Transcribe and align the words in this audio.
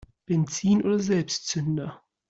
Benzin 0.27 0.83
oder 0.83 0.97
Selbstzünder? 0.97 2.01